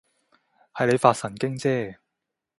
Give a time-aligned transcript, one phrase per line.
[0.73, 1.97] 係你發神經啫